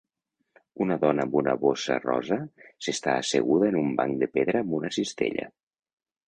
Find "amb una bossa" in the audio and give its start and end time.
1.27-1.97